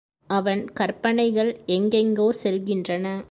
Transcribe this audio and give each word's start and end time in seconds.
அவன் 0.29 0.63
கற்பனைகள் 0.73 1.51
எங்கெங்கோ 1.67 2.29
செல்கின்றன. 2.43 3.07